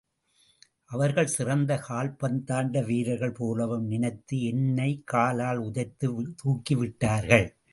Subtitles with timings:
[0.85, 7.47] அவர்கள் சிறந்த கால்பந்தாட்ட வீரர்கள் போலவும் நினைத்து என்னை காலால் உதைத்துத் தூக்கிவிட்டார்கள்.